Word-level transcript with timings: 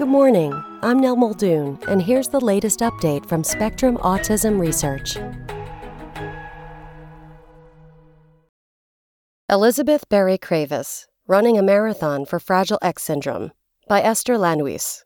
Good 0.00 0.08
morning. 0.08 0.54
I'm 0.80 0.98
Nell 0.98 1.14
Muldoon, 1.14 1.78
and 1.86 2.00
here's 2.00 2.28
the 2.28 2.40
latest 2.40 2.80
update 2.80 3.26
from 3.26 3.44
Spectrum 3.44 3.98
Autism 3.98 4.58
Research. 4.58 5.18
Elizabeth 9.50 10.08
Berry 10.08 10.38
Kravis, 10.38 11.04
Running 11.26 11.58
a 11.58 11.62
Marathon 11.62 12.24
for 12.24 12.40
Fragile 12.40 12.78
X 12.80 13.02
Syndrome, 13.02 13.52
by 13.88 14.00
Esther 14.00 14.38
Landhuis. 14.38 15.04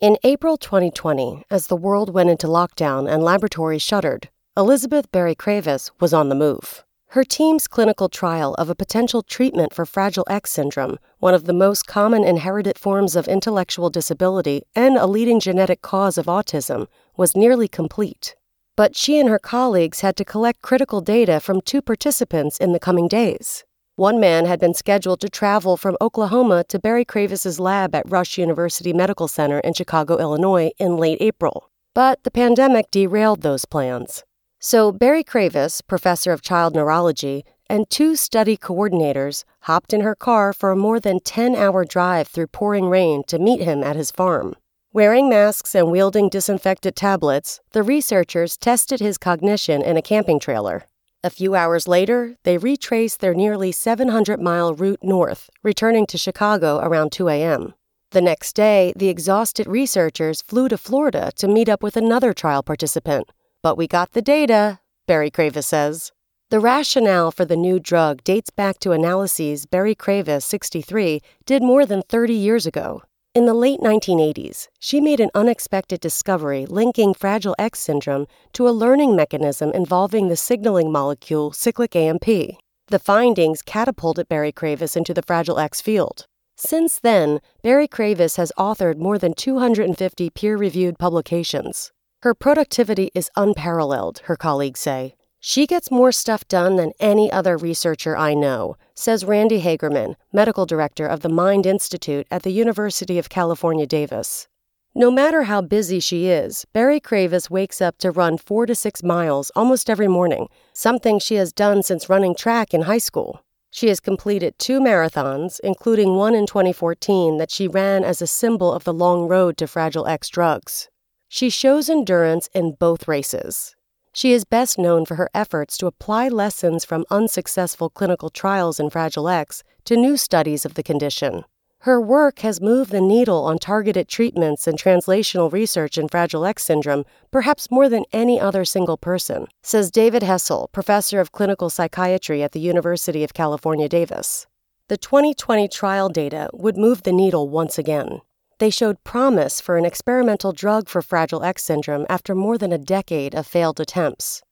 In 0.00 0.18
April 0.22 0.58
2020, 0.58 1.44
as 1.50 1.68
the 1.68 1.74
world 1.74 2.12
went 2.12 2.28
into 2.28 2.46
lockdown 2.46 3.10
and 3.10 3.22
laboratories 3.22 3.80
shuttered, 3.80 4.28
Elizabeth 4.54 5.10
Berry 5.10 5.34
Kravis 5.34 5.90
was 5.98 6.12
on 6.12 6.28
the 6.28 6.34
move. 6.34 6.84
Her 7.16 7.24
team's 7.24 7.66
clinical 7.66 8.10
trial 8.10 8.52
of 8.56 8.68
a 8.68 8.74
potential 8.74 9.22
treatment 9.22 9.72
for 9.72 9.86
Fragile 9.86 10.26
X 10.28 10.50
syndrome, 10.50 10.98
one 11.18 11.32
of 11.32 11.44
the 11.44 11.54
most 11.54 11.86
common 11.86 12.22
inherited 12.24 12.78
forms 12.78 13.16
of 13.16 13.26
intellectual 13.26 13.88
disability 13.88 14.64
and 14.74 14.98
a 14.98 15.06
leading 15.06 15.40
genetic 15.40 15.80
cause 15.80 16.18
of 16.18 16.26
autism, 16.26 16.88
was 17.16 17.34
nearly 17.34 17.68
complete. 17.68 18.36
But 18.76 18.94
she 18.94 19.18
and 19.18 19.30
her 19.30 19.38
colleagues 19.38 20.02
had 20.02 20.14
to 20.16 20.26
collect 20.26 20.60
critical 20.60 21.00
data 21.00 21.40
from 21.40 21.62
two 21.62 21.80
participants 21.80 22.58
in 22.58 22.74
the 22.74 22.78
coming 22.78 23.08
days. 23.08 23.64
One 23.94 24.20
man 24.20 24.44
had 24.44 24.60
been 24.60 24.74
scheduled 24.74 25.20
to 25.20 25.30
travel 25.30 25.78
from 25.78 25.96
Oklahoma 26.02 26.64
to 26.64 26.78
Berry 26.78 27.06
Kravis's 27.06 27.58
lab 27.58 27.94
at 27.94 28.10
Rush 28.10 28.36
University 28.36 28.92
Medical 28.92 29.26
Center 29.26 29.60
in 29.60 29.72
Chicago, 29.72 30.18
Illinois 30.18 30.70
in 30.78 30.98
late 30.98 31.22
April. 31.22 31.70
But 31.94 32.24
the 32.24 32.30
pandemic 32.30 32.90
derailed 32.90 33.40
those 33.40 33.64
plans. 33.64 34.22
So 34.68 34.90
Berry 34.90 35.22
Kravis, 35.22 35.80
professor 35.86 36.32
of 36.32 36.42
child 36.42 36.74
neurology, 36.74 37.44
and 37.70 37.88
two 37.88 38.16
study 38.16 38.56
coordinators 38.56 39.44
hopped 39.60 39.92
in 39.92 40.00
her 40.00 40.16
car 40.16 40.52
for 40.52 40.72
a 40.72 40.76
more 40.76 40.98
than 40.98 41.20
10 41.20 41.54
hour 41.54 41.84
drive 41.84 42.26
through 42.26 42.48
pouring 42.48 42.88
rain 42.88 43.22
to 43.28 43.38
meet 43.38 43.60
him 43.60 43.84
at 43.84 43.94
his 43.94 44.10
farm. 44.10 44.56
Wearing 44.92 45.28
masks 45.28 45.72
and 45.76 45.92
wielding 45.92 46.28
disinfectant 46.28 46.96
tablets, 46.96 47.60
the 47.70 47.84
researchers 47.84 48.56
tested 48.56 48.98
his 48.98 49.18
cognition 49.18 49.82
in 49.82 49.96
a 49.96 50.02
camping 50.02 50.40
trailer. 50.40 50.82
A 51.22 51.30
few 51.30 51.54
hours 51.54 51.86
later, 51.86 52.34
they 52.42 52.58
retraced 52.58 53.20
their 53.20 53.34
nearly 53.34 53.70
700 53.70 54.40
mile 54.40 54.74
route 54.74 54.98
north, 55.00 55.48
returning 55.62 56.06
to 56.06 56.18
Chicago 56.18 56.80
around 56.80 57.12
2 57.12 57.28
a.m. 57.28 57.74
The 58.10 58.20
next 58.20 58.56
day, 58.56 58.92
the 58.96 59.10
exhausted 59.10 59.68
researchers 59.68 60.42
flew 60.42 60.68
to 60.70 60.76
Florida 60.76 61.30
to 61.36 61.46
meet 61.46 61.68
up 61.68 61.84
with 61.84 61.96
another 61.96 62.32
trial 62.32 62.64
participant, 62.64 63.30
but 63.62 63.76
we 63.76 63.86
got 63.86 64.12
the 64.12 64.22
data, 64.22 64.80
Berry 65.06 65.30
Kravis 65.30 65.64
says. 65.64 66.12
The 66.50 66.60
rationale 66.60 67.32
for 67.32 67.44
the 67.44 67.56
new 67.56 67.80
drug 67.80 68.22
dates 68.22 68.50
back 68.50 68.78
to 68.80 68.92
analyses 68.92 69.66
Berry 69.66 69.94
Kravis, 69.96 70.44
63, 70.44 71.20
did 71.44 71.62
more 71.62 71.84
than 71.84 72.02
30 72.02 72.34
years 72.34 72.66
ago. 72.66 73.02
In 73.34 73.46
the 73.46 73.52
late 73.52 73.80
1980s, 73.80 74.68
she 74.78 75.00
made 75.00 75.20
an 75.20 75.30
unexpected 75.34 76.00
discovery 76.00 76.64
linking 76.64 77.12
Fragile 77.12 77.56
X 77.58 77.80
syndrome 77.80 78.26
to 78.52 78.68
a 78.68 78.70
learning 78.70 79.16
mechanism 79.16 79.72
involving 79.72 80.28
the 80.28 80.36
signaling 80.36 80.92
molecule 80.92 81.52
cyclic 81.52 81.96
AMP. 81.96 82.24
The 82.24 82.98
findings 82.98 83.60
catapulted 83.60 84.28
Berry 84.28 84.52
Kravis 84.52 84.96
into 84.96 85.12
the 85.12 85.22
Fragile 85.22 85.58
X 85.58 85.80
field. 85.80 86.26
Since 86.56 87.00
then, 87.00 87.40
Berry 87.62 87.88
Kravis 87.88 88.36
has 88.36 88.52
authored 88.56 88.96
more 88.96 89.18
than 89.18 89.34
250 89.34 90.30
peer 90.30 90.56
reviewed 90.56 90.98
publications. 90.98 91.92
Her 92.26 92.34
productivity 92.34 93.12
is 93.14 93.30
unparalleled, 93.36 94.22
her 94.24 94.34
colleagues 94.34 94.80
say. 94.80 95.14
She 95.38 95.64
gets 95.64 95.92
more 95.92 96.10
stuff 96.10 96.48
done 96.48 96.74
than 96.74 96.90
any 96.98 97.30
other 97.30 97.56
researcher 97.56 98.16
I 98.16 98.34
know, 98.34 98.76
says 98.96 99.24
Randi 99.24 99.60
Hagerman, 99.60 100.16
medical 100.32 100.66
director 100.66 101.06
of 101.06 101.20
the 101.20 101.28
Mind 101.28 101.66
Institute 101.66 102.26
at 102.28 102.42
the 102.42 102.50
University 102.50 103.16
of 103.20 103.28
California, 103.28 103.86
Davis. 103.86 104.48
No 104.92 105.08
matter 105.08 105.44
how 105.44 105.60
busy 105.60 106.00
she 106.00 106.26
is, 106.26 106.64
Berry 106.72 106.98
Kravis 106.98 107.48
wakes 107.48 107.80
up 107.80 107.96
to 107.98 108.10
run 108.10 108.38
four 108.38 108.66
to 108.66 108.74
six 108.74 109.04
miles 109.04 109.52
almost 109.54 109.88
every 109.88 110.08
morning, 110.08 110.48
something 110.72 111.20
she 111.20 111.36
has 111.36 111.52
done 111.52 111.84
since 111.84 112.08
running 112.08 112.34
track 112.34 112.74
in 112.74 112.82
high 112.82 112.98
school. 112.98 113.44
She 113.70 113.86
has 113.86 114.00
completed 114.00 114.58
two 114.58 114.80
marathons, 114.80 115.60
including 115.62 116.16
one 116.16 116.34
in 116.34 116.46
2014 116.46 117.36
that 117.36 117.52
she 117.52 117.68
ran 117.68 118.02
as 118.02 118.20
a 118.20 118.26
symbol 118.26 118.72
of 118.72 118.82
the 118.82 118.92
long 118.92 119.28
road 119.28 119.56
to 119.58 119.68
Fragile 119.68 120.08
X 120.08 120.28
drugs. 120.28 120.88
She 121.28 121.50
shows 121.50 121.90
endurance 121.90 122.48
in 122.54 122.76
both 122.78 123.08
races. 123.08 123.74
She 124.12 124.32
is 124.32 124.44
best 124.44 124.78
known 124.78 125.04
for 125.04 125.16
her 125.16 125.28
efforts 125.34 125.76
to 125.78 125.86
apply 125.86 126.28
lessons 126.28 126.84
from 126.84 127.04
unsuccessful 127.10 127.90
clinical 127.90 128.30
trials 128.30 128.80
in 128.80 128.88
Fragile 128.88 129.28
X 129.28 129.62
to 129.84 129.96
new 129.96 130.16
studies 130.16 130.64
of 130.64 130.74
the 130.74 130.82
condition. 130.82 131.44
Her 131.80 132.00
work 132.00 132.38
has 132.38 132.60
moved 132.60 132.90
the 132.90 133.00
needle 133.00 133.44
on 133.44 133.58
targeted 133.58 134.08
treatments 134.08 134.66
and 134.66 134.78
translational 134.78 135.52
research 135.52 135.98
in 135.98 136.08
Fragile 136.08 136.46
X 136.46 136.64
syndrome 136.64 137.04
perhaps 137.30 137.70
more 137.70 137.88
than 137.88 138.04
any 138.12 138.40
other 138.40 138.64
single 138.64 138.96
person, 138.96 139.46
says 139.62 139.90
David 139.90 140.22
Hessl, 140.22 140.72
professor 140.72 141.20
of 141.20 141.32
clinical 141.32 141.68
psychiatry 141.68 142.42
at 142.42 142.52
the 142.52 142.60
University 142.60 143.22
of 143.22 143.34
California, 143.34 143.88
Davis. 143.88 144.46
The 144.88 144.96
2020 144.96 145.68
trial 145.68 146.08
data 146.08 146.48
would 146.52 146.76
move 146.76 147.02
the 147.02 147.12
needle 147.12 147.48
once 147.48 147.78
again 147.78 148.22
they 148.58 148.70
showed 148.70 149.02
promise 149.04 149.60
for 149.60 149.76
an 149.76 149.84
experimental 149.84 150.52
drug 150.52 150.88
for 150.88 151.02
Fragile 151.02 151.42
X 151.44 151.62
syndrome 151.62 152.06
after 152.08 152.34
more 152.34 152.56
than 152.58 152.72
a 152.72 152.78
decade 152.78 153.34
of 153.34 153.46
failed 153.46 153.80
attempts. 153.80 154.42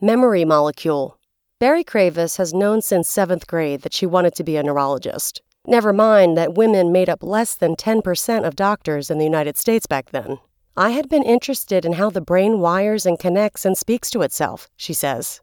Memory 0.00 0.44
molecule. 0.44 1.18
Berry 1.60 1.84
Kravis 1.84 2.36
has 2.36 2.52
known 2.52 2.82
since 2.82 3.08
seventh 3.08 3.46
grade 3.46 3.82
that 3.82 3.94
she 3.94 4.06
wanted 4.06 4.34
to 4.34 4.44
be 4.44 4.56
a 4.56 4.62
neurologist. 4.62 5.40
Never 5.66 5.92
mind 5.92 6.36
that 6.36 6.54
women 6.54 6.92
made 6.92 7.08
up 7.08 7.22
less 7.22 7.54
than 7.54 7.74
10% 7.74 8.46
of 8.46 8.56
doctors 8.56 9.10
in 9.10 9.18
the 9.18 9.24
United 9.24 9.56
States 9.56 9.86
back 9.86 10.10
then. 10.10 10.38
I 10.76 10.90
had 10.90 11.08
been 11.08 11.22
interested 11.22 11.84
in 11.84 11.94
how 11.94 12.10
the 12.10 12.20
brain 12.20 12.58
wires 12.58 13.06
and 13.06 13.18
connects 13.18 13.64
and 13.64 13.78
speaks 13.78 14.10
to 14.10 14.22
itself, 14.22 14.68
she 14.76 14.92
says. 14.92 15.40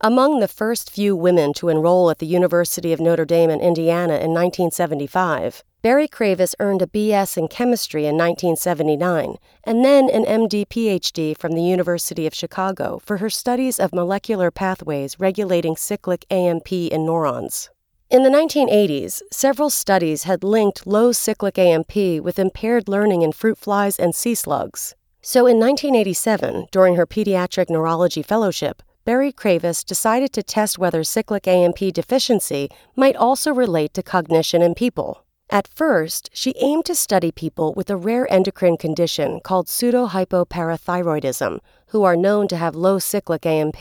Among 0.00 0.40
the 0.40 0.48
first 0.48 0.90
few 0.90 1.14
women 1.14 1.52
to 1.54 1.68
enroll 1.68 2.10
at 2.10 2.18
the 2.18 2.26
University 2.26 2.92
of 2.92 3.00
Notre 3.00 3.24
Dame 3.24 3.48
in 3.48 3.60
Indiana 3.60 4.14
in 4.14 4.34
1975, 4.34 5.62
Berry 5.82 6.08
Kravis 6.08 6.54
earned 6.58 6.82
a 6.82 6.86
BS 6.86 7.38
in 7.38 7.46
chemistry 7.46 8.02
in 8.02 8.16
1979 8.16 9.36
and 9.62 9.84
then 9.84 10.10
an 10.10 10.24
MD 10.24 10.66
PhD 10.66 11.36
from 11.38 11.52
the 11.52 11.62
University 11.62 12.26
of 12.26 12.34
Chicago 12.34 12.98
for 13.04 13.18
her 13.18 13.30
studies 13.30 13.78
of 13.78 13.94
molecular 13.94 14.50
pathways 14.50 15.20
regulating 15.20 15.76
cyclic 15.76 16.26
AMP 16.30 16.72
in 16.72 17.06
neurons. 17.06 17.70
In 18.10 18.24
the 18.24 18.30
1980s, 18.30 19.22
several 19.30 19.70
studies 19.70 20.24
had 20.24 20.42
linked 20.42 20.86
low 20.86 21.12
cyclic 21.12 21.58
AMP 21.58 21.94
with 22.22 22.38
impaired 22.38 22.88
learning 22.88 23.22
in 23.22 23.32
fruit 23.32 23.56
flies 23.56 23.98
and 23.98 24.14
sea 24.14 24.34
slugs. 24.34 24.94
So 25.22 25.46
in 25.46 25.58
1987, 25.58 26.66
during 26.72 26.96
her 26.96 27.06
pediatric 27.06 27.70
neurology 27.70 28.22
fellowship, 28.22 28.82
Berry 29.04 29.32
Kravis 29.32 29.84
decided 29.84 30.32
to 30.32 30.42
test 30.42 30.78
whether 30.78 31.04
cyclic 31.04 31.46
AMP 31.46 31.92
deficiency 31.92 32.70
might 32.96 33.16
also 33.16 33.52
relate 33.52 33.92
to 33.92 34.02
cognition 34.02 34.62
in 34.62 34.74
people. 34.74 35.26
At 35.50 35.68
first, 35.68 36.30
she 36.32 36.54
aimed 36.58 36.86
to 36.86 36.94
study 36.94 37.30
people 37.30 37.74
with 37.74 37.90
a 37.90 37.98
rare 37.98 38.26
endocrine 38.32 38.78
condition 38.78 39.40
called 39.40 39.66
pseudohypoparathyroidism, 39.66 41.58
who 41.88 42.02
are 42.02 42.16
known 42.16 42.48
to 42.48 42.56
have 42.56 42.74
low 42.74 42.98
cyclic 42.98 43.44
AMP. 43.44 43.76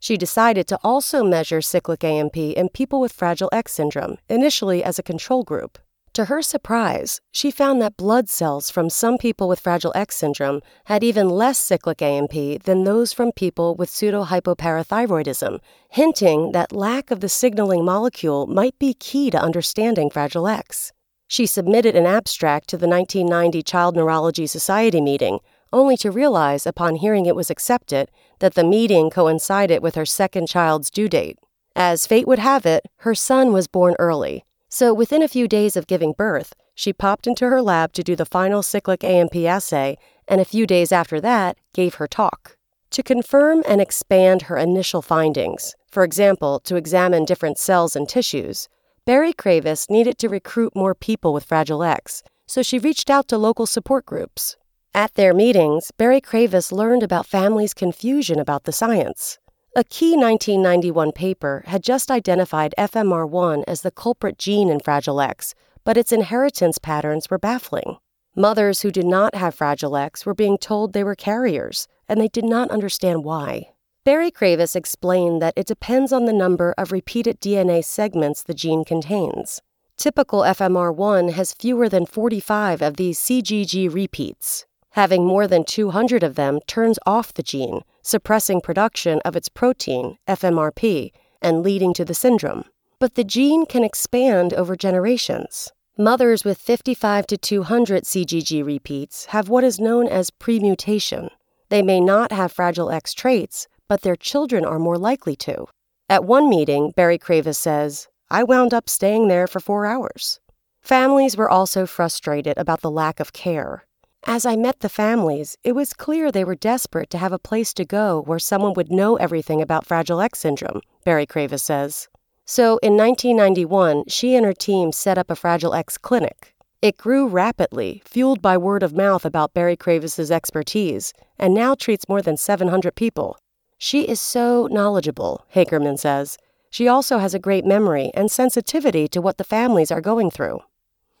She 0.00 0.16
decided 0.16 0.66
to 0.68 0.78
also 0.82 1.22
measure 1.22 1.60
cyclic 1.60 2.02
AMP 2.02 2.38
in 2.38 2.70
people 2.70 3.02
with 3.02 3.12
Fragile 3.12 3.50
X 3.52 3.72
syndrome, 3.72 4.16
initially 4.30 4.82
as 4.82 4.98
a 4.98 5.02
control 5.02 5.42
group. 5.42 5.78
To 6.14 6.26
her 6.26 6.42
surprise, 6.42 7.20
she 7.32 7.50
found 7.50 7.82
that 7.82 7.96
blood 7.96 8.28
cells 8.28 8.70
from 8.70 8.88
some 8.88 9.18
people 9.18 9.48
with 9.48 9.58
Fragile 9.58 9.90
X 9.96 10.16
syndrome 10.16 10.60
had 10.84 11.02
even 11.02 11.28
less 11.28 11.58
cyclic 11.58 12.00
AMP 12.00 12.62
than 12.62 12.84
those 12.84 13.12
from 13.12 13.32
people 13.32 13.74
with 13.74 13.90
pseudohypoparathyroidism, 13.90 15.58
hinting 15.88 16.52
that 16.52 16.70
lack 16.72 17.10
of 17.10 17.18
the 17.18 17.28
signaling 17.28 17.84
molecule 17.84 18.46
might 18.46 18.78
be 18.78 18.94
key 18.94 19.28
to 19.32 19.42
understanding 19.42 20.08
Fragile 20.08 20.46
X. 20.46 20.92
She 21.26 21.46
submitted 21.46 21.96
an 21.96 22.06
abstract 22.06 22.68
to 22.68 22.76
the 22.76 22.86
1990 22.86 23.64
Child 23.64 23.96
Neurology 23.96 24.46
Society 24.46 25.00
meeting, 25.00 25.40
only 25.72 25.96
to 25.96 26.12
realize 26.12 26.64
upon 26.64 26.94
hearing 26.94 27.26
it 27.26 27.34
was 27.34 27.50
accepted 27.50 28.08
that 28.38 28.54
the 28.54 28.62
meeting 28.62 29.10
coincided 29.10 29.82
with 29.82 29.96
her 29.96 30.06
second 30.06 30.46
child's 30.46 30.92
due 30.92 31.08
date. 31.08 31.38
As 31.74 32.06
fate 32.06 32.28
would 32.28 32.38
have 32.38 32.64
it, 32.66 32.86
her 32.98 33.16
son 33.16 33.52
was 33.52 33.66
born 33.66 33.96
early, 33.98 34.44
so 34.74 34.92
within 34.92 35.22
a 35.22 35.28
few 35.28 35.46
days 35.46 35.76
of 35.76 35.86
giving 35.86 36.12
birth, 36.18 36.52
she 36.74 36.92
popped 36.92 37.28
into 37.28 37.48
her 37.48 37.62
lab 37.62 37.92
to 37.92 38.02
do 38.02 38.16
the 38.16 38.26
final 38.26 38.60
cyclic 38.60 39.04
AMP 39.04 39.36
assay, 39.36 39.96
and 40.26 40.40
a 40.40 40.44
few 40.44 40.66
days 40.66 40.90
after 40.90 41.20
that, 41.20 41.56
gave 41.72 41.94
her 41.94 42.08
talk. 42.08 42.56
To 42.90 43.00
confirm 43.00 43.62
and 43.68 43.80
expand 43.80 44.42
her 44.42 44.56
initial 44.56 45.00
findings, 45.00 45.76
for 45.88 46.02
example, 46.02 46.58
to 46.64 46.74
examine 46.74 47.24
different 47.24 47.56
cells 47.56 47.94
and 47.94 48.08
tissues, 48.08 48.68
Berry 49.04 49.32
Kravis 49.32 49.88
needed 49.88 50.18
to 50.18 50.28
recruit 50.28 50.74
more 50.74 50.96
people 50.96 51.32
with 51.32 51.44
Fragile 51.44 51.84
X, 51.84 52.24
so 52.44 52.60
she 52.60 52.80
reached 52.80 53.08
out 53.08 53.28
to 53.28 53.38
local 53.38 53.66
support 53.66 54.04
groups. 54.04 54.56
At 54.92 55.14
their 55.14 55.32
meetings, 55.32 55.92
Berry 55.96 56.20
Kravis 56.20 56.72
learned 56.72 57.04
about 57.04 57.26
families' 57.26 57.74
confusion 57.74 58.40
about 58.40 58.64
the 58.64 58.72
science. 58.72 59.38
A 59.76 59.82
key 59.82 60.16
1991 60.16 61.10
paper 61.10 61.64
had 61.66 61.82
just 61.82 62.08
identified 62.08 62.76
FMR1 62.78 63.64
as 63.66 63.82
the 63.82 63.90
culprit 63.90 64.38
gene 64.38 64.70
in 64.70 64.78
Fragile 64.78 65.20
X, 65.20 65.52
but 65.82 65.96
its 65.96 66.12
inheritance 66.12 66.78
patterns 66.78 67.28
were 67.28 67.40
baffling. 67.40 67.96
Mothers 68.36 68.82
who 68.82 68.92
did 68.92 69.04
not 69.04 69.34
have 69.34 69.56
Fragile 69.56 69.96
X 69.96 70.24
were 70.24 70.32
being 70.32 70.58
told 70.58 70.92
they 70.92 71.02
were 71.02 71.16
carriers, 71.16 71.88
and 72.08 72.20
they 72.20 72.28
did 72.28 72.44
not 72.44 72.70
understand 72.70 73.24
why. 73.24 73.70
Berry 74.04 74.30
Kravis 74.30 74.76
explained 74.76 75.42
that 75.42 75.54
it 75.56 75.66
depends 75.66 76.12
on 76.12 76.24
the 76.24 76.32
number 76.32 76.72
of 76.78 76.92
repeated 76.92 77.40
DNA 77.40 77.84
segments 77.84 78.44
the 78.44 78.54
gene 78.54 78.84
contains. 78.84 79.60
Typical 79.96 80.42
FMR1 80.42 81.32
has 81.32 81.52
fewer 81.52 81.88
than 81.88 82.06
45 82.06 82.80
of 82.80 82.94
these 82.96 83.18
CGG 83.18 83.92
repeats. 83.92 84.66
Having 84.94 85.26
more 85.26 85.48
than 85.48 85.64
200 85.64 86.22
of 86.22 86.36
them 86.36 86.60
turns 86.68 87.00
off 87.04 87.34
the 87.34 87.42
gene, 87.42 87.80
suppressing 88.02 88.60
production 88.60 89.20
of 89.24 89.34
its 89.34 89.48
protein, 89.48 90.18
FMRP, 90.28 91.10
and 91.42 91.64
leading 91.64 91.92
to 91.94 92.04
the 92.04 92.14
syndrome. 92.14 92.64
But 93.00 93.16
the 93.16 93.24
gene 93.24 93.66
can 93.66 93.82
expand 93.82 94.54
over 94.54 94.76
generations. 94.76 95.72
Mothers 95.98 96.44
with 96.44 96.58
55 96.58 97.26
to 97.26 97.36
200 97.36 98.04
CGG 98.04 98.64
repeats 98.64 99.26
have 99.26 99.48
what 99.48 99.64
is 99.64 99.80
known 99.80 100.06
as 100.06 100.30
premutation. 100.30 101.28
They 101.70 101.82
may 101.82 102.00
not 102.00 102.30
have 102.30 102.52
Fragile 102.52 102.92
X 102.92 103.14
traits, 103.14 103.66
but 103.88 104.02
their 104.02 104.14
children 104.14 104.64
are 104.64 104.78
more 104.78 104.96
likely 104.96 105.34
to. 105.36 105.66
At 106.08 106.24
one 106.24 106.48
meeting, 106.48 106.92
Berry 106.94 107.18
Kravis 107.18 107.56
says, 107.56 108.06
I 108.30 108.44
wound 108.44 108.72
up 108.72 108.88
staying 108.88 109.26
there 109.26 109.48
for 109.48 109.58
four 109.58 109.86
hours. 109.86 110.38
Families 110.82 111.36
were 111.36 111.50
also 111.50 111.84
frustrated 111.84 112.56
about 112.56 112.80
the 112.80 112.92
lack 112.92 113.18
of 113.18 113.32
care. 113.32 113.86
As 114.26 114.46
I 114.46 114.56
met 114.56 114.80
the 114.80 114.88
families, 114.88 115.58
it 115.64 115.72
was 115.72 115.92
clear 115.92 116.32
they 116.32 116.44
were 116.44 116.54
desperate 116.54 117.10
to 117.10 117.18
have 117.18 117.32
a 117.32 117.38
place 117.38 117.74
to 117.74 117.84
go 117.84 118.22
where 118.22 118.38
someone 118.38 118.72
would 118.72 118.90
know 118.90 119.16
everything 119.16 119.60
about 119.60 119.84
Fragile 119.84 120.22
X 120.22 120.38
syndrome, 120.38 120.80
Berry 121.04 121.26
Kravis 121.26 121.60
says. 121.60 122.08
So 122.46 122.78
in 122.78 122.96
1991, 122.96 124.04
she 124.08 124.34
and 124.34 124.46
her 124.46 124.54
team 124.54 124.92
set 124.92 125.18
up 125.18 125.30
a 125.30 125.36
Fragile 125.36 125.74
X 125.74 125.98
clinic. 125.98 126.54
It 126.80 126.96
grew 126.96 127.26
rapidly, 127.26 128.02
fueled 128.06 128.40
by 128.40 128.56
word 128.56 128.82
of 128.82 128.94
mouth 128.94 129.26
about 129.26 129.52
Berry 129.52 129.76
Kravis's 129.76 130.30
expertise, 130.30 131.12
and 131.38 131.52
now 131.52 131.74
treats 131.74 132.08
more 132.08 132.22
than 132.22 132.38
700 132.38 132.94
people. 132.94 133.36
She 133.76 134.08
is 134.08 134.22
so 134.22 134.68
knowledgeable, 134.70 135.44
Hagerman 135.54 135.98
says. 135.98 136.38
She 136.70 136.88
also 136.88 137.18
has 137.18 137.34
a 137.34 137.38
great 137.38 137.66
memory 137.66 138.10
and 138.14 138.30
sensitivity 138.30 139.06
to 139.08 139.20
what 139.20 139.36
the 139.36 139.44
families 139.44 139.90
are 139.90 140.00
going 140.00 140.30
through. 140.30 140.60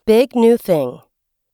Big 0.06 0.34
new 0.34 0.56
thing. 0.56 1.00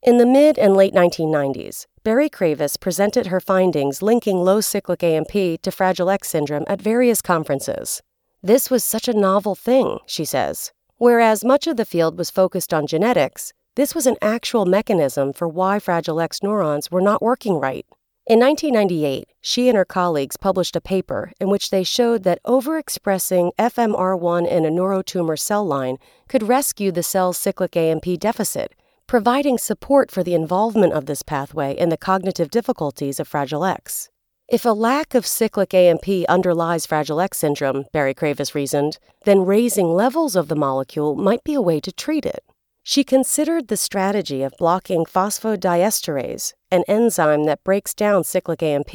In 0.02 0.16
the 0.16 0.24
mid 0.24 0.58
and 0.58 0.74
late 0.74 0.94
1990s, 0.94 1.84
Berry 2.04 2.30
Kravis 2.30 2.80
presented 2.80 3.26
her 3.26 3.38
findings 3.38 4.00
linking 4.00 4.38
low 4.38 4.62
cyclic 4.62 5.04
AMP 5.04 5.60
to 5.60 5.70
Fragile 5.70 6.08
X 6.08 6.30
syndrome 6.30 6.64
at 6.68 6.80
various 6.80 7.20
conferences. 7.20 8.00
This 8.42 8.70
was 8.70 8.82
such 8.82 9.08
a 9.08 9.12
novel 9.12 9.54
thing, 9.54 9.98
she 10.06 10.24
says. 10.24 10.72
Whereas 10.96 11.44
much 11.44 11.66
of 11.66 11.76
the 11.76 11.84
field 11.84 12.16
was 12.16 12.30
focused 12.30 12.72
on 12.72 12.86
genetics, 12.86 13.52
this 13.74 13.94
was 13.94 14.06
an 14.06 14.16
actual 14.22 14.64
mechanism 14.64 15.34
for 15.34 15.46
why 15.46 15.78
Fragile 15.78 16.22
X 16.22 16.42
neurons 16.42 16.90
were 16.90 17.02
not 17.02 17.20
working 17.20 17.60
right. 17.60 17.84
In 18.26 18.40
1998, 18.40 19.28
she 19.42 19.68
and 19.68 19.76
her 19.76 19.84
colleagues 19.84 20.38
published 20.38 20.76
a 20.76 20.80
paper 20.80 21.30
in 21.38 21.50
which 21.50 21.68
they 21.68 21.84
showed 21.84 22.22
that 22.22 22.42
overexpressing 22.44 23.50
FMR1 23.58 24.50
in 24.50 24.64
a 24.64 24.70
neurotumor 24.70 25.38
cell 25.38 25.66
line 25.66 25.98
could 26.26 26.48
rescue 26.48 26.90
the 26.90 27.02
cell's 27.02 27.36
cyclic 27.36 27.76
AMP 27.76 28.18
deficit, 28.18 28.72
providing 29.10 29.58
support 29.58 30.08
for 30.08 30.22
the 30.22 30.34
involvement 30.34 30.92
of 30.92 31.06
this 31.06 31.24
pathway 31.24 31.76
in 31.76 31.88
the 31.88 31.96
cognitive 31.96 32.48
difficulties 32.48 33.18
of 33.18 33.26
Fragile 33.26 33.64
X. 33.64 34.08
If 34.46 34.64
a 34.64 34.68
lack 34.68 35.16
of 35.16 35.26
cyclic 35.26 35.74
AMP 35.74 36.06
underlies 36.28 36.86
Fragile 36.86 37.20
X 37.20 37.38
syndrome, 37.38 37.86
Berry 37.92 38.14
Kravis 38.14 38.54
reasoned, 38.54 38.98
then 39.24 39.44
raising 39.44 39.88
levels 39.88 40.36
of 40.36 40.46
the 40.46 40.54
molecule 40.54 41.16
might 41.16 41.42
be 41.42 41.54
a 41.54 41.60
way 41.60 41.80
to 41.80 41.90
treat 41.90 42.24
it. 42.24 42.44
She 42.84 43.02
considered 43.02 43.66
the 43.66 43.76
strategy 43.76 44.44
of 44.44 44.54
blocking 44.60 45.04
phosphodiesterase, 45.04 46.52
an 46.70 46.84
enzyme 46.86 47.46
that 47.46 47.64
breaks 47.64 47.94
down 47.94 48.22
cyclic 48.22 48.62
AMP, 48.62 48.94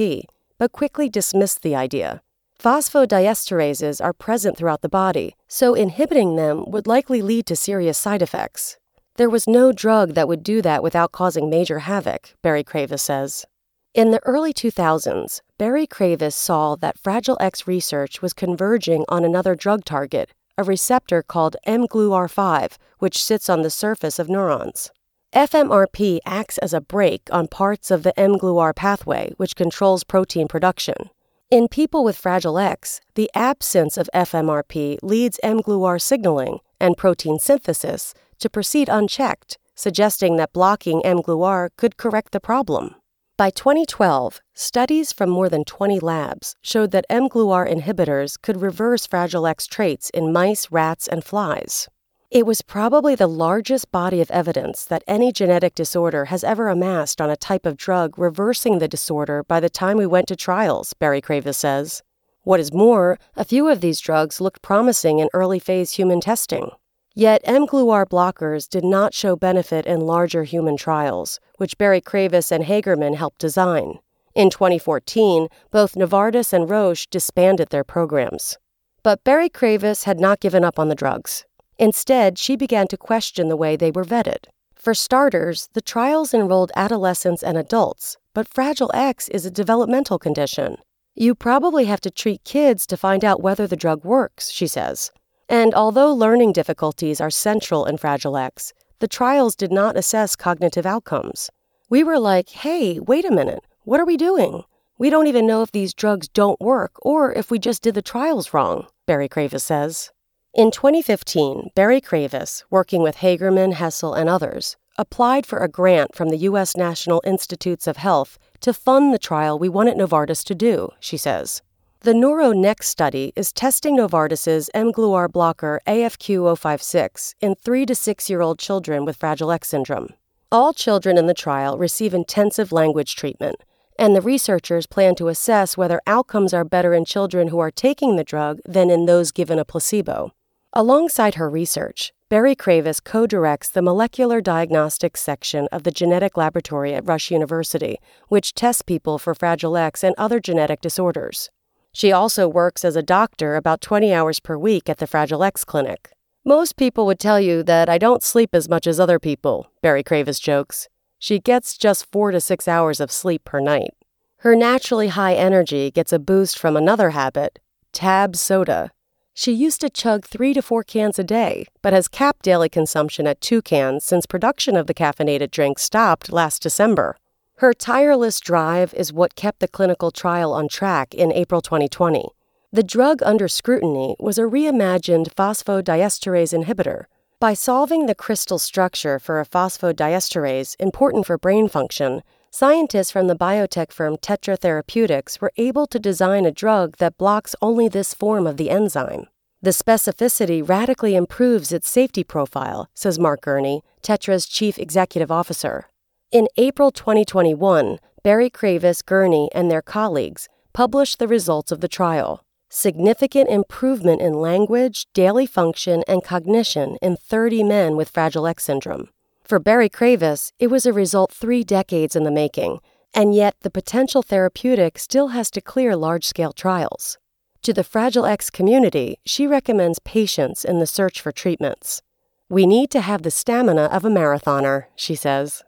but 0.58 0.72
quickly 0.72 1.10
dismissed 1.10 1.62
the 1.62 1.76
idea. 1.76 2.22
Phosphodiesterases 2.58 4.02
are 4.02 4.14
present 4.14 4.56
throughout 4.56 4.82
the 4.82 4.88
body, 4.88 5.36
so 5.50 5.74
inhibiting 5.74 6.38
them 6.38 6.64
would 6.72 6.88
likely 6.88 7.22
lead 7.22 7.46
to 7.48 7.56
serious 7.58 7.98
side 7.98 8.22
effects. 8.22 8.78
There 9.18 9.30
was 9.30 9.48
no 9.48 9.72
drug 9.72 10.14
that 10.16 10.28
would 10.28 10.44
do 10.44 10.62
that 10.62 10.84
without 10.84 11.14
causing 11.14 11.50
major 11.50 11.80
havoc, 11.80 12.34
Berry 12.42 12.66
Kravis 12.66 13.00
says. 13.00 13.46
In 13.94 14.12
the 14.12 14.22
early 14.26 14.54
2000s, 14.54 15.40
Berry 15.58 15.88
Kravis 15.88 16.34
saw 16.34 16.76
that 16.76 17.00
Fragile 17.00 17.38
X 17.40 17.66
research 17.66 18.22
was 18.22 18.34
converging 18.34 19.06
on 19.08 19.24
another 19.24 19.56
drug 19.56 19.86
target, 19.86 20.32
a 20.58 20.66
receptor 20.66 21.24
called 21.24 21.56
mGluR5, 21.66 22.74
which 23.00 23.24
sits 23.24 23.50
on 23.50 23.62
the 23.62 23.70
surface 23.70 24.20
of 24.20 24.28
neurons. 24.28 24.92
FMRP 25.34 26.20
acts 26.26 26.58
as 26.58 26.74
a 26.74 26.82
brake 26.82 27.30
on 27.32 27.48
parts 27.48 27.92
of 27.92 28.04
the 28.04 28.14
mGluR 28.18 28.76
pathway, 28.76 29.32
which 29.38 29.56
controls 29.56 30.04
protein 30.04 30.50
production. 30.50 31.10
In 31.50 31.70
people 31.70 32.04
with 32.04 32.18
Fragile 32.18 32.60
X, 32.60 33.00
the 33.14 33.32
absence 33.34 33.98
of 33.98 34.10
FMRP 34.14 34.98
leads 35.02 35.40
mGluR 35.42 36.02
signaling 36.02 36.60
and 36.82 36.98
protein 36.98 37.40
synthesis 37.40 38.14
to 38.40 38.50
proceed 38.50 38.90
unchecked, 38.90 39.58
suggesting 39.76 40.38
that 40.38 40.54
blocking 40.54 41.02
mGluR 41.04 41.70
could 41.78 41.98
correct 41.98 42.32
the 42.32 42.40
problem. 42.40 42.96
By 43.38 43.50
2012, 43.50 44.40
studies 44.54 45.12
from 45.12 45.30
more 45.30 45.50
than 45.50 45.66
20 45.66 46.00
labs 46.00 46.56
showed 46.62 46.92
that 46.92 47.06
mGluR 47.10 47.70
inhibitors 47.70 48.42
could 48.42 48.62
reverse 48.62 49.06
Fragile 49.06 49.46
X 49.46 49.68
traits 49.68 50.10
in 50.12 50.32
mice, 50.32 50.72
rats, 50.72 51.08
and 51.08 51.22
flies. 51.22 51.90
It 52.32 52.46
was 52.46 52.62
probably 52.62 53.14
the 53.14 53.28
largest 53.28 53.92
body 53.92 54.20
of 54.22 54.32
evidence 54.32 54.86
that 54.86 55.04
any 55.06 55.32
genetic 55.32 55.76
disorder 55.76 56.26
has 56.26 56.44
ever 56.44 56.70
amassed 56.70 57.22
on 57.22 57.30
a 57.30 57.36
type 57.36 57.66
of 57.66 57.78
drug 57.78 58.18
reversing 58.18 58.80
the 58.80 58.88
disorder 58.88 59.44
by 59.44 59.60
the 59.60 59.70
time 59.70 59.98
we 59.98 60.08
went 60.08 60.28
to 60.30 60.36
trials, 60.36 60.94
Berry 60.94 61.22
Kravis 61.22 61.56
says. 61.56 62.04
What 62.44 62.60
is 62.60 62.74
more, 62.74 63.20
a 63.36 63.44
few 63.44 63.68
of 63.68 63.82
these 63.82 64.00
drugs 64.00 64.40
looked 64.40 64.62
promising 64.62 65.20
in 65.20 65.30
early 65.34 65.60
phase 65.60 65.92
human 65.92 66.22
testing. 66.22 66.72
Yet 67.18 67.46
mGluR 67.46 68.06
blockers 68.06 68.68
did 68.68 68.84
not 68.84 69.14
show 69.14 69.38
benefit 69.38 69.86
in 69.86 70.02
larger 70.02 70.44
human 70.44 70.76
trials, 70.76 71.40
which 71.56 71.78
Berry 71.78 72.02
Kravis 72.02 72.52
and 72.52 72.66
Hagerman 72.66 73.16
helped 73.16 73.40
design. 73.40 74.00
In 74.36 74.50
2014, 74.50 75.48
both 75.72 75.96
Novartis 75.96 76.52
and 76.52 76.70
Roche 76.70 77.08
disbanded 77.10 77.70
their 77.70 77.86
programs. 77.86 78.58
But 79.02 79.24
Berry 79.24 79.50
Kravis 79.50 80.04
had 80.04 80.20
not 80.20 80.42
given 80.42 80.66
up 80.66 80.78
on 80.78 80.90
the 80.90 80.96
drugs. 80.96 81.46
Instead, 81.80 82.38
she 82.38 82.58
began 82.58 82.86
to 82.90 82.98
question 82.98 83.48
the 83.48 83.56
way 83.56 83.78
they 83.78 83.92
were 83.92 84.04
vetted. 84.04 84.48
For 84.76 84.94
starters, 84.94 85.70
the 85.72 85.82
trials 85.82 86.34
enrolled 86.34 86.74
adolescents 86.76 87.44
and 87.44 87.58
adults, 87.58 88.18
but 88.34 88.46
Fragile 88.46 88.92
X 88.94 89.30
is 89.30 89.46
a 89.46 89.52
developmental 89.52 90.20
condition. 90.20 90.76
You 91.16 91.34
probably 91.34 91.86
have 91.86 92.02
to 92.02 92.12
treat 92.12 92.44
kids 92.44 92.86
to 92.88 92.98
find 92.98 93.24
out 93.24 93.42
whether 93.42 93.68
the 93.68 93.78
drug 93.78 94.04
works, 94.04 94.52
she 94.52 94.68
says. 94.68 95.12
And 95.48 95.74
although 95.76 96.14
learning 96.14 96.54
difficulties 96.54 97.22
are 97.22 97.30
central 97.30 97.86
in 97.86 97.98
Fragile 97.98 98.38
X, 98.38 98.74
the 99.00 99.08
trials 99.08 99.56
did 99.56 99.72
not 99.72 99.98
assess 99.98 100.36
cognitive 100.36 100.86
outcomes. 100.86 101.50
We 101.90 102.04
were 102.04 102.20
like, 102.20 102.50
hey, 102.50 103.00
wait 103.00 103.26
a 103.26 103.32
minute, 103.32 103.64
what 103.84 104.00
are 104.00 104.06
we 104.06 104.18
doing? 104.18 104.64
We 104.98 105.10
don't 105.10 105.28
even 105.28 105.46
know 105.46 105.62
if 105.62 105.72
these 105.72 105.94
drugs 105.94 106.28
don't 106.30 106.60
work 106.60 106.94
or 107.02 107.34
if 107.34 107.52
we 107.52 107.60
just 107.60 107.84
did 107.84 107.96
the 107.96 108.02
trials 108.02 108.54
wrong, 108.54 108.88
Berry 109.06 109.30
Kravis 109.30 109.62
says. 109.62 110.12
In 110.54 110.72
2015, 110.72 111.72
Berry 111.76 112.00
Kravis, 112.00 112.64
working 112.70 113.04
with 113.04 113.18
Hagerman, 113.18 113.74
Hessl, 113.74 114.18
and 114.18 114.30
others, 114.30 114.78
applied 114.98 115.46
for 115.46 115.60
a 115.60 115.68
grant 115.68 116.16
from 116.16 116.30
the 116.30 116.38
U.S. 116.38 116.78
National 116.78 117.22
Institutes 117.26 117.88
of 117.88 117.98
Health 117.98 118.40
to 118.62 118.74
fund 118.74 119.14
the 119.14 119.20
trial 119.20 119.60
we 119.60 119.68
wanted 119.68 119.98
Novartis 119.98 120.46
to 120.46 120.56
do, 120.56 120.90
she 121.02 121.18
says. 121.18 121.62
The 122.06 122.14
NeuroNext 122.14 122.84
study 122.84 123.34
is 123.36 123.52
testing 123.52 123.98
Novartis's 123.98 124.70
mGluR 124.76 125.28
blocker 125.32 125.82
AFQ056 125.88 127.34
in 127.42 127.56
3 127.56 127.86
to 127.88 127.96
6 127.96 128.30
year 128.30 128.42
old 128.42 128.60
children 128.60 129.06
with 129.06 129.18
Fragile 129.18 129.52
X 129.52 129.70
syndrome. 129.70 130.10
All 130.52 130.72
children 130.72 131.18
in 131.18 131.26
the 131.26 131.34
trial 131.34 131.80
receive 131.80 132.14
intensive 132.14 132.72
language 132.72 133.16
treatment, 133.16 133.56
and 133.98 134.16
the 134.16 134.22
researchers 134.22 134.86
plan 134.86 135.16
to 135.16 135.30
assess 135.30 135.78
whether 135.78 136.00
outcomes 136.06 136.54
are 136.54 136.64
better 136.64 136.94
in 136.94 137.06
children 137.06 137.48
who 137.48 137.58
are 137.58 137.72
taking 137.72 138.18
the 138.18 138.24
drug 138.24 138.60
than 138.66 138.92
in 138.92 139.08
those 139.08 139.32
given 139.32 139.58
a 139.58 139.66
placebo. 139.66 140.32
Alongside 140.74 141.36
her 141.36 141.50
research, 141.50 142.14
Berry 142.30 142.56
Kravis 142.56 143.04
co 143.04 143.26
directs 143.26 143.72
the 143.72 143.82
molecular 143.82 144.42
diagnostics 144.42 145.22
section 145.22 145.68
of 145.72 145.82
the 145.82 145.92
genetic 145.92 146.38
laboratory 146.38 146.94
at 146.94 147.08
Rush 147.08 147.32
University, 147.32 147.98
which 148.28 148.54
tests 148.54 148.84
people 148.84 149.18
for 149.18 149.34
Fragile 149.34 149.76
X 149.76 150.04
and 150.04 150.14
other 150.20 150.40
genetic 150.40 150.82
disorders. 150.82 151.50
She 151.96 152.12
also 152.12 152.50
works 152.50 152.84
as 152.84 152.98
a 152.98 153.02
doctor 153.02 153.56
about 153.56 153.80
20 153.80 154.14
hours 154.14 154.42
per 154.42 154.58
week 154.58 154.90
at 154.90 154.98
the 154.98 155.08
Fragile 155.08 155.46
X 155.46 155.64
clinic. 155.64 156.12
Most 156.44 156.76
people 156.76 157.06
would 157.06 157.22
tell 157.22 157.40
you 157.40 157.64
that 157.64 157.88
I 157.88 157.98
don't 157.98 158.22
sleep 158.22 158.50
as 158.52 158.68
much 158.68 158.86
as 158.86 159.00
other 159.00 159.18
people, 159.18 159.72
Berry 159.82 160.04
Kravis 160.04 160.42
jokes. 160.42 160.90
She 161.20 161.40
gets 161.40 161.78
just 161.78 162.12
four 162.12 162.32
to 162.32 162.42
six 162.42 162.68
hours 162.68 163.00
of 163.00 163.14
sleep 163.14 163.46
per 163.46 163.62
night. 163.62 163.94
Her 164.40 164.58
naturally 164.58 165.08
high 165.08 165.36
energy 165.36 165.90
gets 165.90 166.12
a 166.12 166.20
boost 166.20 166.60
from 166.60 166.76
another 166.76 167.12
habit, 167.12 167.60
Tab 167.94 168.36
soda. 168.36 168.92
She 169.34 169.54
used 169.54 169.80
to 169.80 169.90
chug 169.90 170.26
three 170.26 170.54
to 170.54 170.62
four 170.62 170.84
cans 170.84 171.18
a 171.18 171.24
day, 171.24 171.66
but 171.82 171.94
has 171.94 172.10
capped 172.10 172.44
daily 172.44 172.68
consumption 172.68 173.26
at 173.26 173.40
two 173.40 173.62
cans 173.62 174.04
since 174.04 174.26
production 174.26 174.76
of 174.76 174.88
the 174.88 174.94
caffeinated 174.94 175.50
drink 175.50 175.80
stopped 175.80 176.30
last 176.30 176.62
December. 176.62 177.16
Her 177.60 177.74
tireless 177.74 178.42
drive 178.42 178.94
is 178.94 179.14
what 179.14 179.36
kept 179.36 179.62
the 179.62 179.70
clinical 179.70 180.12
trial 180.12 180.52
on 180.52 180.68
track 180.68 181.14
in 181.14 181.32
April 181.32 181.62
2020. 181.62 182.28
The 182.74 182.84
drug 182.84 183.24
under 183.24 183.48
scrutiny 183.48 184.18
was 184.20 184.38
a 184.38 184.42
reimagined 184.42 185.34
phosphodiesterase 185.34 186.54
inhibitor. 186.54 187.06
By 187.40 187.54
solving 187.54 188.08
the 188.08 188.16
crystal 188.16 188.60
structure 188.60 189.20
for 189.20 189.40
a 189.40 189.46
phosphodiesterase 189.46 190.76
important 190.82 191.26
for 191.26 191.38
brain 191.38 191.70
function, 191.70 192.24
scientists 192.52 193.12
from 193.12 193.28
the 193.28 193.38
biotech 193.38 193.94
firm 193.94 194.18
Tetra 194.18 194.60
Therapeutics 194.60 195.40
were 195.40 195.54
able 195.56 195.88
to 195.88 195.98
design 195.98 196.46
a 196.46 196.52
drug 196.52 196.98
that 196.98 197.18
blocks 197.18 197.56
only 197.62 197.88
this 197.88 198.14
form 198.14 198.46
of 198.46 198.58
the 198.58 198.70
enzyme. 198.70 199.28
The 199.62 199.72
specificity 199.72 200.68
radically 200.68 201.16
improves 201.16 201.72
its 201.72 201.88
safety 201.88 202.26
profile, 202.26 202.90
says 202.94 203.18
Mark 203.18 203.40
Gurney, 203.40 203.82
Tetra's 204.04 204.46
chief 204.46 204.78
executive 204.78 205.32
officer. 205.32 205.86
In 206.32 206.48
April 206.58 206.92
2021, 206.92 208.00
Berry 208.24 208.50
Kravis, 208.50 209.06
Gurney, 209.06 209.50
and 209.54 209.70
their 209.70 209.84
colleagues 209.84 210.50
published 210.74 211.20
the 211.20 211.28
results 211.28 211.72
of 211.72 211.82
the 211.82 211.88
trial 211.88 212.42
significant 212.68 213.48
improvement 213.48 214.20
in 214.20 214.34
language, 214.34 215.06
daily 215.14 215.46
function, 215.46 216.04
and 216.10 216.24
cognition 216.26 216.98
in 217.02 217.16
30 217.16 217.64
men 217.64 217.96
with 217.96 218.10
Fragile 218.10 218.48
X 218.48 218.66
syndrome. 218.66 219.08
For 219.46 219.60
Berry 219.60 219.88
Kravis, 219.88 220.52
it 220.60 220.68
was 220.68 220.86
a 220.86 220.92
result 220.92 221.32
three 221.32 221.64
decades 221.64 222.18
in 222.18 222.26
the 222.26 222.32
making, 222.32 222.80
and 223.14 223.34
yet 223.34 223.56
the 223.62 223.70
potential 223.70 224.22
therapeutic 224.22 225.00
still 225.00 225.30
has 225.30 225.50
to 225.52 225.62
clear 225.62 225.96
large 225.96 226.26
scale 226.26 226.52
trials. 226.52 227.18
To 227.62 227.72
the 227.72 227.84
Fragile 227.84 228.26
X 228.26 228.50
community, 228.50 229.20
she 229.26 229.48
recommends 229.48 230.00
patience 230.00 230.66
in 230.66 230.80
the 230.80 230.88
search 230.88 231.22
for 231.22 231.32
treatments. 231.32 232.02
We 232.50 232.66
need 232.66 232.90
to 232.92 233.02
have 233.02 233.22
the 233.22 233.32
stamina 233.32 233.86
of 233.86 234.04
a 234.04 234.10
marathoner, 234.10 234.88
she 234.96 235.16
says. 235.16 235.64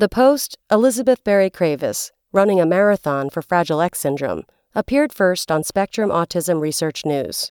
The 0.00 0.08
post, 0.08 0.56
Elizabeth 0.70 1.22
Berry 1.24 1.50
Kravis, 1.50 2.10
running 2.32 2.58
a 2.58 2.64
marathon 2.64 3.28
for 3.28 3.42
Fragile 3.42 3.82
X 3.82 3.98
syndrome, 3.98 4.44
appeared 4.74 5.12
first 5.12 5.52
on 5.52 5.62
Spectrum 5.62 6.08
Autism 6.08 6.58
Research 6.58 7.04
News. 7.04 7.52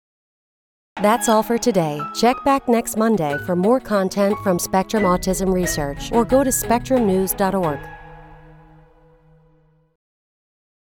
That's 1.01 1.27
all 1.27 1.43
for 1.43 1.57
today. 1.57 1.99
Check 2.15 2.37
back 2.45 2.69
next 2.69 2.95
Monday 2.95 3.37
for 3.45 3.57
more 3.57 3.81
content 3.81 4.39
from 4.43 4.59
Spectrum 4.59 5.03
Autism 5.03 5.51
Research 5.53 6.09
or 6.13 6.23
go 6.23 6.41
to 6.41 6.49
spectrumnews.org. 6.49 7.96